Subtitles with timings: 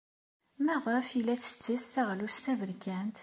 [0.65, 3.17] Maɣef ay la tettess taɣlust taberkant?